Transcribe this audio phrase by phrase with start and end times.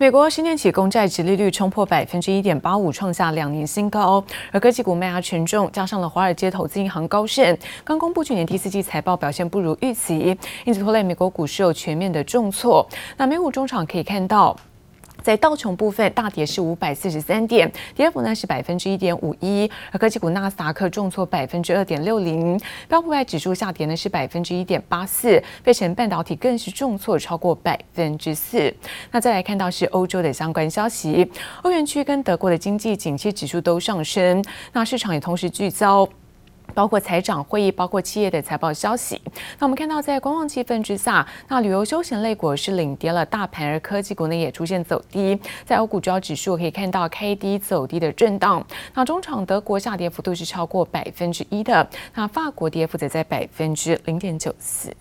[0.00, 4.24] 美国十年期公债殖利率冲破百分之一点八五，创下两年新高。
[4.50, 10.34] 而科技股卖压沉重，加上了华尔街投资银行高盛刚公布去年第四季财报表现不如预期，
[10.64, 12.88] 因此拖累美国股市有全面的重挫。
[13.18, 14.56] 那美股中场可以看到。
[15.22, 19.70] 在道琼部分大跌是五百四十三点，跌幅呢是百分之一点五一。
[19.92, 22.58] 而科技股纳斯达克重挫百分之二点六零，
[22.88, 28.72] 标普五百指数下跌呢是百分之一点八四，费城半导体更是重挫超过百分之四。
[29.10, 31.30] 那再来看到是欧洲的相关消息，
[31.62, 36.08] 欧元区跟德国的经济景气指数都上升，那市场也同时聚焦。
[36.74, 39.20] 包括财长会议，包括企业的财报消息。
[39.58, 45.38] 那我们看到，在观望气氛之下，那旅游休闲类股是领跌了大盘，而科技股呢也出现走低。
[45.64, 48.64] 在欧股主要指数可以看到开低走低的震荡。
[48.94, 54.94] 那中场德国下跌幅度是超过百分之一的，那法国跌幅则在百分之零点九四。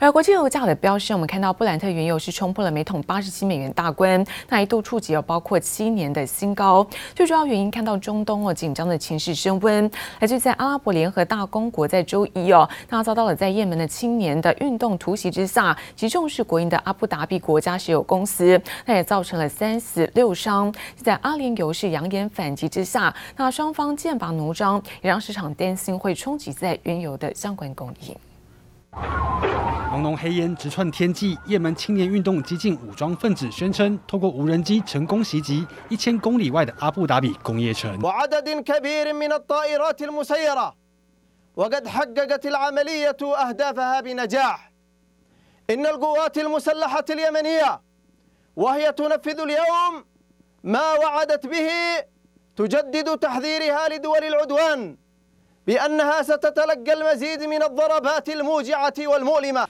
[0.00, 6.86] 而国际油价的飙升，我们看到布兰特原油是冲破了每桶八十七美元大关，那一度触及了包括七年的新高。
[7.14, 9.90] 最主要原因看到中东哦紧张的情势升温，
[10.20, 20.74] 来自在阿拉伯联合大公国在周一哦，那遭到了在也门的青年的运动突袭之下，击中是国营的阿布达比国家石油公司，那也造成了三死六伤。
[20.96, 28.16] 在阿联油是扬言反击之下，那双方剑拔弩张，也让市场担心会冲击在原油的相关供应。
[29.90, 37.98] 浓浓黑烟直窜天际，也门青年运动激进武装分子宣称，透过无人机成功袭击一千公里外的阿布达比工业城。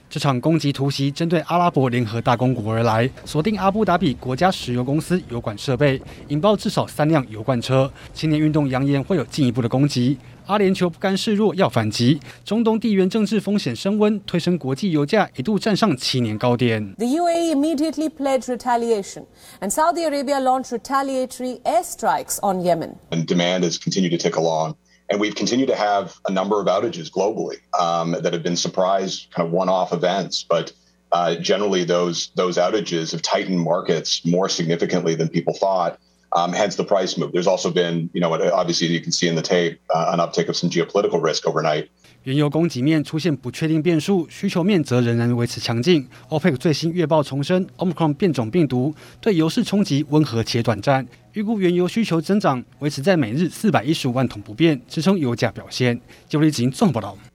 [0.09, 7.91] 这场攻击突袭针对阿拉伯联合大公国而来，锁定阿布达比国家石油公司油管设备，引爆至少三辆油罐车。
[8.15, 10.17] 青年运动扬言会有进一步的攻击。
[10.47, 12.19] 阿联酋不甘示弱，要反击。
[12.43, 16.95] 中东地缘政治风险升温，推升国际油价一度站上七年高点。
[16.95, 19.25] The UAE immediately pledged retaliation,
[19.61, 22.95] and Saudi Arabia launched retaliatory airstrikes on Yemen.
[23.11, 24.73] And demand has continued to tick along.
[25.11, 29.27] And we've continued to have a number of outages globally um, that have been surprise
[29.31, 30.71] kind of one-off events, but
[31.11, 35.99] uh, generally those those outages have tightened markets more significantly than people thought.
[36.33, 37.33] Um, hence the price move.
[37.33, 40.47] There's also been, you know, obviously you can see in the tape uh, an uptick
[40.47, 41.89] of some geopolitical risk overnight.
[42.23, 46.07] 原油供给面出现不确定变数，需求面则仍然维持强劲。
[46.29, 55.99] OPEC 最新月报重申，Omicron 变种病毒对油市冲击温和且短暂，预估原油需求增长维持在每日四百一十五万桶不变，支撑油价表现。
[56.29, 57.30] 杰利金综合报道。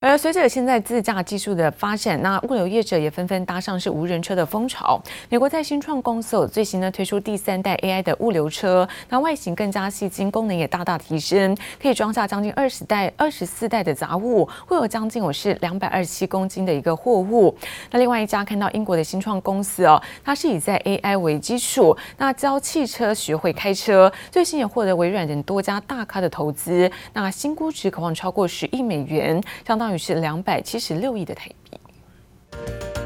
[0.00, 5.02] 而随着现在自驾技术的发展，那物流业者也纷纷搭上是无人车的风潮。
[5.28, 17.52] 美国在新创公司有最新呢推出第三代 AI 的物流车，那外形更加细精，功能也大大提升，可以装下将近二十袋、二十四袋的杂物，会有将近我是两百二十七公斤的一个货物。
[17.90, 32.97] 那另外一家看到英国的新创公司哦，它是以在 AI 为基础，那教汽车学会开车，最新也获得微软等多家大咖的投资，那新估值可望超过十亿美元，相当于是两百七十六亿的台币。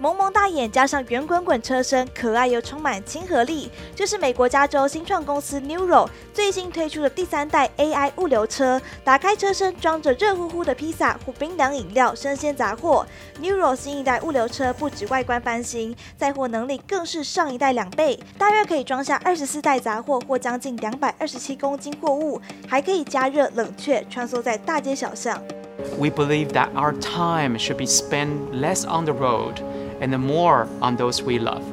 [0.00, 8.80] 萌萌大眼加上圆滚滚车身，可爱又充满亲和力，这是美国加州新创公司 Neuro 最新推出的第三代 AI 物流车。
[9.02, 13.04] 打开车身，装着热乎乎的披萨或冰凉饮料、生鲜杂货。
[13.42, 25.42] Neuro 新一代物流车不止外观翻新，载货能力更是上一代两倍，大约可以装下二十四袋杂货或将近两百二十七公斤货物，还可以加热冷却，穿梭在大街小巷。
[25.98, 29.54] We believe that our time should be spent less on the road.
[30.00, 31.64] And the more on those we love.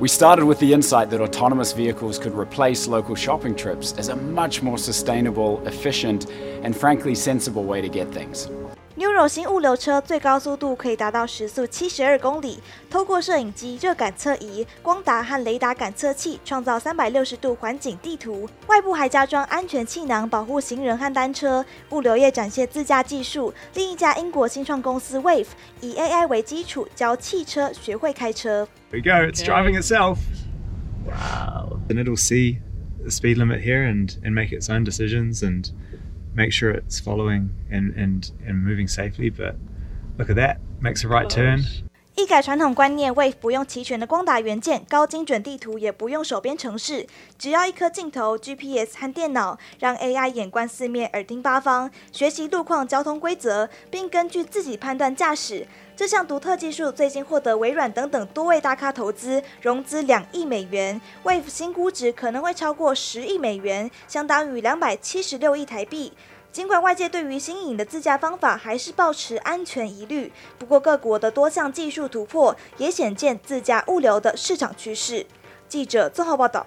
[0.00, 4.16] We started with the insight that autonomous vehicles could replace local shopping trips as a
[4.16, 6.28] much more sustainable, efficient,
[6.64, 8.48] and frankly sensible way to get things.
[9.02, 18.48] euro 新物流车最高速度可以达到时速七十二公里，透过摄影机、热感测仪、光达和雷达感测器，创造三百六十度环境地图。
[18.68, 21.64] 外部还加装安全气囊，保护行人和单车。
[21.90, 23.52] 物流业展现自驾技术。
[23.74, 25.48] 另一家英国新创公司 Wave
[25.80, 28.68] 以 AI 为基础，教汽车学会开车。
[28.92, 30.18] We go, it's driving itself.
[31.04, 31.80] Wow.
[31.88, 32.60] And it'll see
[33.02, 35.72] the speed limit here and and make its own decisions and.
[36.34, 39.30] Make sure it's following and and and moving safely.
[39.30, 39.56] But
[40.18, 41.62] look at that, makes a right turn.
[42.14, 47.06] 一改传统观念，Wave 不用齐全的光达元件，高精准地图也不用手编程式，
[47.38, 55.66] 只要一颗镜头、GPS 和电脑，让 AI 眼观四面、耳听八方，学习路况、交通规则，并根据自己判断驾驶。
[55.96, 66.12] 这项独特技术最近获得微软等等多位大咖投资，融资两亿美元，Wave 新估值可能会超过十亿美元，相当于两百七十六亿台币。
[66.52, 75.26] 尽管外界对于新颖的自驾方法还是抱持安全疑虑，不过各国的多项技术突破也显见自驾物流的市场趋势。
[75.66, 76.66] 记者综合报道。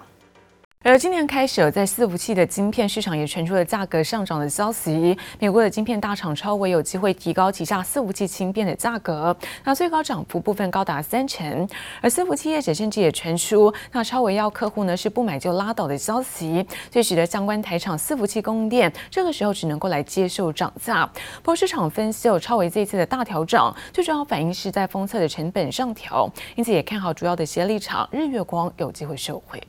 [0.88, 5.18] 而今年开始，在伺服器的晶片市场也传出了价格上涨的消息。
[5.40, 11.68] 美国的晶片大厂超微有机会提高旗下伺服器晶片的价格，那最高涨幅部分高达三成。
[12.00, 21.04] 而伺服器业者甚至也传出，那超微要客户呢是不买就拉倒的消息，这使得相关台厂伺服器供应链这个时候只能够来接受涨价。
[21.42, 29.60] 不过市场分析有超微这一次的大调整，最主要反应是在封测的成本上调，因此也看好主要的协力厂日月光有机会受惠。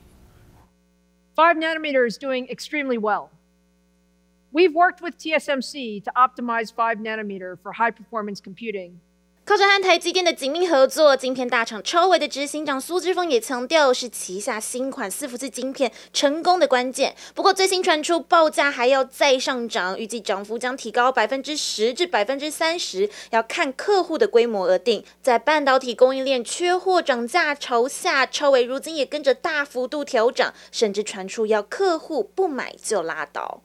[1.38, 3.30] Five nanometer is doing extremely well.
[4.51, 9.00] We've worked with TSMC to optimize five nanometer for high performance computing.
[9.48, 17.16] 靠着和台积电的紧密合作，晶片大厂超微的执行长苏之峰也强调，是旗下新款伺服器晶片成功的关键。
[17.34, 25.06] 不过，最新传出报价还要再上涨，预计涨幅将提高百分之十至百分之三十，要看客户的规模而定。
[25.22, 33.62] 在半导体供应链缺货、涨价潮下，超微如今也跟着大幅度调涨，甚至传出要客户不买就拉倒。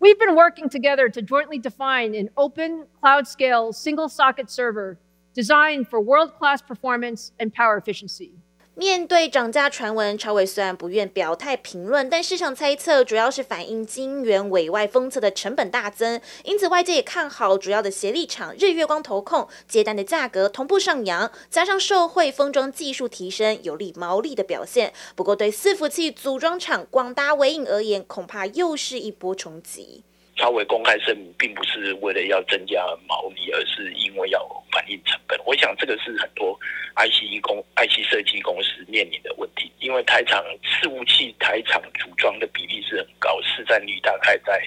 [0.00, 4.96] We've been working together to jointly define an open cloud-scale single socket server.
[5.40, 8.32] Designed for world-class performance and power efficiency.
[8.74, 24.92] 面对涨价传闻，超微虽然不愿表态评论，但市场猜测主要是反映晶圆委外封测的成本大增，因此外界也看好主要的协力厂日月光投控接单的价格同步上扬，加上受惠封装技术提升，有利毛利的表现。
[25.16, 30.04] 不过对伺服器组装厂广达、纬颖而言，恐怕又是一波冲击。
[30.36, 35.38] 稍微公开声明，并不是为了要增加毛利，而是因为要反映成本。
[35.44, 36.58] 我想这个是很多
[36.96, 44.62] IC 工、IC 设计公司面临的问题，因为台厂伺服器台厂组装的比例是很高，市占率大概在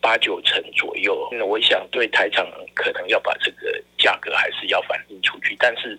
[0.00, 1.28] 八九成左右。
[1.32, 5.98] 那我想对台厂可能要把这个价格还是要反映出去，但是。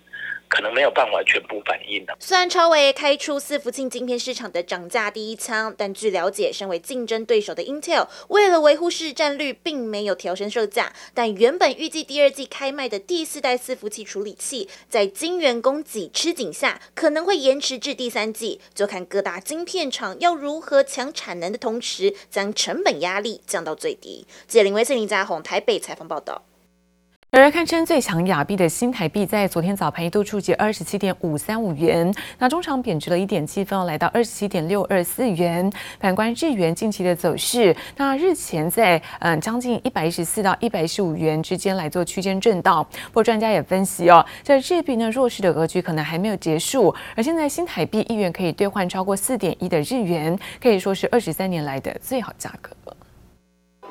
[0.52, 2.16] 可能没有办法全部反映的。
[2.18, 10.92] 虽然超微开出伺服器晶片市场的涨价第一枪，但据了解，身为竞争对手的 Intel 为了维护市占率，并没有调升售价。
[11.14, 18.60] 但原本预计第二季开卖的第四代伺服器处理器，在晶圆供给吃紧下，可能会延迟至第三季。
[18.74, 24.26] 就看各大晶片厂要如何抢产能的同时，将成本压力降到最低。
[24.48, 26.42] 记者林威信、林家宏台北采访报道。
[27.32, 35.70] 而堪称最强亚币的新台币，在昨天早盘一度触及二十七点五三五元，那中场贬值了一点七分，来到二十七点六二四元。
[36.00, 42.84] 反观日元近期的走势，那日前在嗯将近一百一十四到一百一十五元之间来做区间震荡。
[43.06, 52.96] 不过专家也分析哦，在日币呢弱势的格局可能还没有结束，而现在新台币一元可以兑换超过四点一的日元，可以说是二十三年来的最好价格了。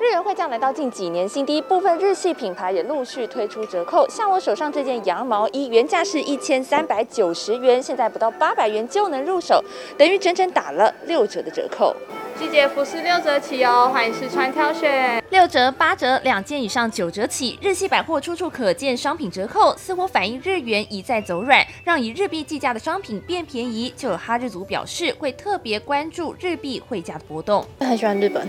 [0.09, 4.09] 日元汇价来到近几年新低，部分日系品牌也陆续推出折扣。
[4.09, 9.63] 像我手上这件羊毛衣，原价是一千三百九十元，现在不到八百元就能入手，
[9.99, 11.95] 等于整整打了六折的折扣。
[12.39, 15.23] 季节服饰六折起哦，欢迎试穿挑选。
[15.29, 17.59] 六折、八折，两件以上九折起。
[17.61, 23.93] 日系百货处处可见商品折扣，似乎反映日元一再走软，让以日币计价的商品变便宜。
[23.95, 27.63] 就有哈日族表示，会特别关注日币汇价的波动。
[27.81, 28.47] 很喜欢日本。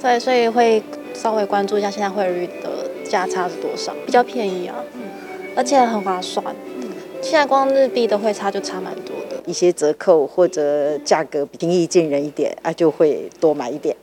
[0.00, 5.02] 对，所以会稍微关注一下现在汇率的价差是多少，比较便宜啊，嗯，
[5.54, 6.44] 而且很划算。
[6.80, 6.88] 嗯，
[7.20, 13.94] 现在光日币的汇差就差蛮多的，一些折扣或者价格平易近人一点啊，就会多买一点。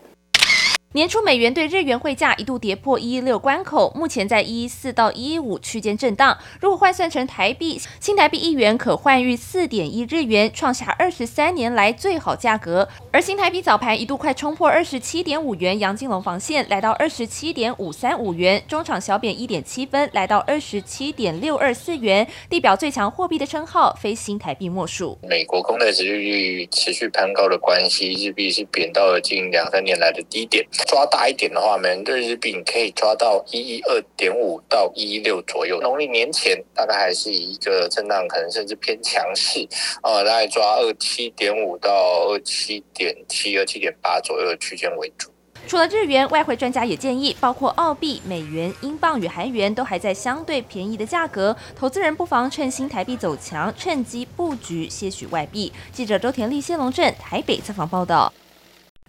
[0.93, 6.37] 年初美元对日元汇价一度跌破一一六关口，目前在一一四到一一五区间震荡。
[6.61, 12.87] 如果换算成台币，新台币一元可换逾四点一日元，创下二十三年来最好价格。
[13.11, 25.19] 而新台币早盘一度快冲破二十七点五元杨金龙防线，来到二十七点五三五元，中场小贬一点七分，来到二十七点六二四元，地表最强货币的称号非新台币莫属。
[25.21, 30.65] 美国公债殖利率持续攀高的关系，日币是贬到了近两三年来的低点。
[30.85, 35.81] 抓大一点的话，美元兑日币可以抓到一一二点五到一一六左右。
[35.81, 39.67] 农历年前大概还是以一个震荡，可能甚至偏强势，
[40.03, 45.29] 呃，大概抓二七点五到二七点七、二七点八左右的区间为主。
[45.67, 55.73] 除了日元，外汇专家也建议，包括澳币、美元、英镑与韩元都还在相对便宜的价格，投资人不妨趁新台币走强，趁机布局些许外币。
[55.91, 58.31] 记者周田丽、谢龙镇台北采访报道。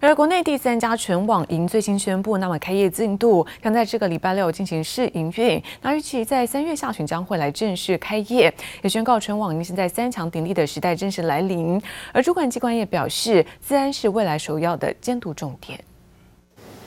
[0.01, 11.81] 而国内第三家全网银最新宣布，那么开业进度将在这个礼拜六进行试营运，那预期在三月下旬将会来正式开业，也宣告全网银现在三强鼎立的时代正式来临。
[12.13, 15.77] 而主管机关也表示，自然是未来首要的监督重点。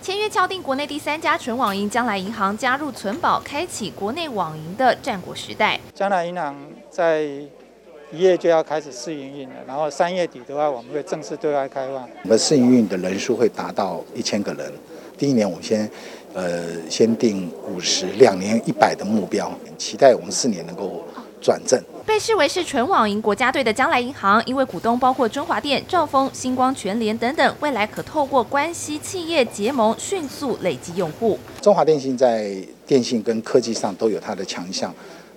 [0.01, 5.79] 签约敲定国内第三家纯网银将来银行加入存保，开启国内网银的战国时代。
[5.95, 6.57] 将来银行
[6.89, 7.29] 在
[8.13, 12.07] 一月就要开始试营运了，然后三月底的话，我们会正式对外开放。
[12.25, 14.71] 我们试营运的人数会达到一千个人。
[15.17, 15.91] 第一年我们先
[16.35, 21.03] 呃先定五十，两年一百的目标，期待我们四年能够
[21.41, 21.83] 转正。
[22.05, 31.39] 被视为是纯网银国家队的将来银行，因为股东包括中华电、兆丰、星光、全联等等，未来可透过关系企业结盟，迅速累积用户。
[31.63, 32.55] 中华电信在
[32.87, 34.93] 电信跟科技上都有它的强项，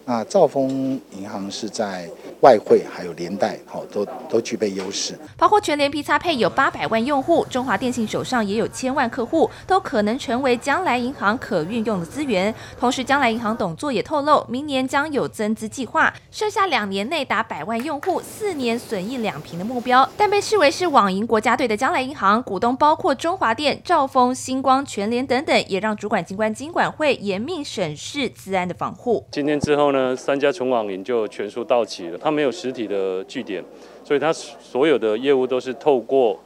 [0.05, 2.09] 那兆丰银行是在。
[2.41, 5.17] 外汇还有连带，好都都具备优势。
[5.35, 12.53] 包括全联 P-Pay 有八百万用户，中华电信手上也有千万客户，都可能成为将来银行可运用的资源。
[12.79, 20.07] 同时，将来银行董座也透露，明年将有增资计划，设下两年内达百万用户、四年损益两平的目标。
[20.15, 29.25] 但被视为是网银国家队的将来银行，股东包括中华电、兆丰、星光、全联等等，也让主管机关金管会严密审视资安的防护。
[29.31, 32.35] 今天之后呢，三家纯网银就全数到齐了，他。
[32.35, 33.63] 没有实体的据点，
[34.03, 36.37] 所以它所有的业务都是透过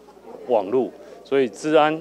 [0.47, 0.87] 网络，
[1.23, 1.99] 所以治安、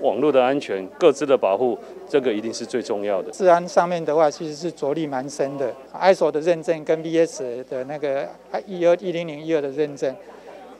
[0.00, 1.76] 网络的安全、各自的保护，
[2.08, 3.32] 这个一定是最重要的。
[3.32, 8.28] 治安上面的话，其实是着力蛮深的，ISO 的认证跟 VS 的那个
[8.68, 10.14] 一二一零零一二的认证，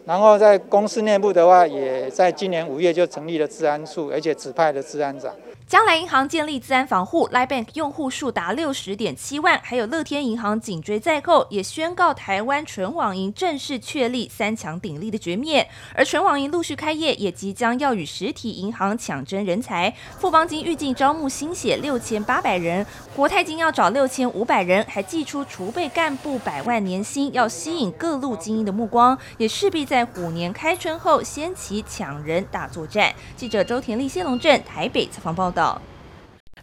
[0.05, 5.35] 然后在公司内部的话，也在今年五月就成立了治安处，而且指派了治安长。
[5.67, 15.67] 将来银行建立自然防护，LiBank 用户数达六十点七万，还有乐天银行紧追在后，也宣告台湾纯网银正式确立三强鼎立的局面。
[15.95, 19.93] 而纯网银陆续开业，也即将要与实体银行抢争人才。
[20.19, 33.11] 富邦金预计招募新血六千八百人，国泰金要找六千五百人，还寄出储备干部百万年薪，要吸引各路精英的目光，也势必在虎年开春后掀起抢人大作战。
[33.35, 35.81] 记者周田丽、谢龙镇台北采访报道到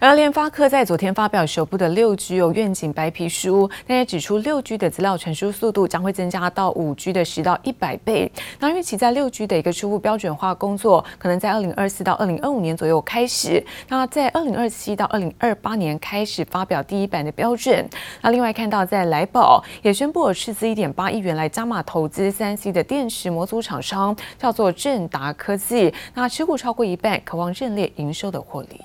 [0.01, 8.31] 而联发科在昨天发表首部的六 G 有愿景白皮书，那也指出六 G 的资料传输速度将会增加到五 G 的十到一百倍。
[8.60, 13.63] 那预期在六 G 的一个初步标准化工作，可能在二零二四到二零二五年左右开始。
[13.89, 17.88] 那在二零二七到二零二八年开始发表第一版的标准。
[18.22, 25.93] 那另外看到在来宝也宣布了斥资一点八亿元来加码投资三 C 的电池模组厂商，叫做正达科技。
[26.15, 28.81] 那持股超过一半，渴望认列营收的获利。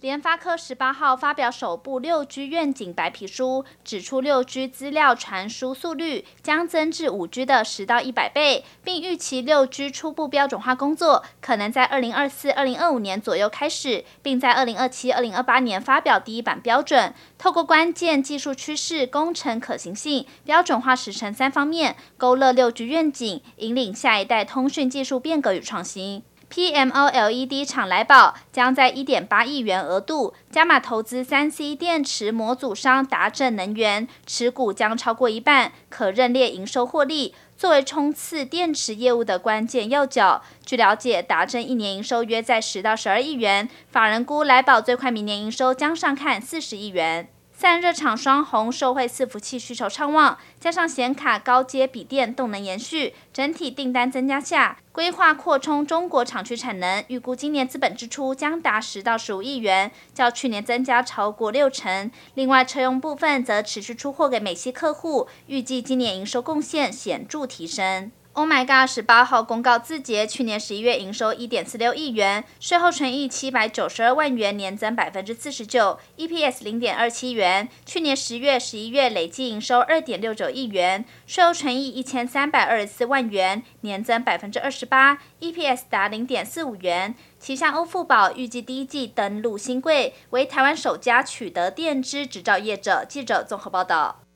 [0.00, 17.12] 联发科十八号发表首部六 G 愿景白皮书，指出六 G 资料传输速率将增至五 G 的十到一百倍，并预期六 G 初步标准化工作可能在二零二四、二零二五年左右开始，并在二零二七、二零二八年发表第一版标准。
[17.36, 26.22] 透过关键技术趋势、工程可行性、标准化时程三方面，勾勒六 G 愿景，引领下一代通讯技术变革与创新。
[26.50, 40.42] PMOLED 厂来宝将在一点八亿元额度加码投资三 C 电池模组商达正能源，持股将超过一半，可认列营收获利，作为冲刺电池业务的关键要角。
[40.64, 47.28] 据了解，达正一年营收约在十到十二亿元，法人估来宝最快明年营收将上看四十亿元。
[47.60, 62.08] 散热厂双红受惠伺服器需求畅旺，加上显卡高阶笔电动能延续，整体订单增加下，规划扩充中国厂区产能，预估今年资本支出将达十到十五亿元，较去年增加超过六成。
[62.34, 68.12] 另外，车用部分则持续出货给美系客户，预计今年营收贡献显著提升。
[68.38, 68.88] Oh my God！
[68.88, 77.68] 十八号公告字节，去年十一月营收一点四六亿元，税后纯益七百九十二万元，年增百分之四十九，EPS 零点二七元。
[77.84, 87.16] 去年十月、十一月累计营收二点六九亿元，税后纯益一千三百二十四万元，年增百分之二十八，EPS 达零点四五元。
[87.40, 93.04] 旗下欧富宝预计第一季登陆兴柜，为台湾首家取得电支执照业者。
[93.04, 94.27] 记者综合报道。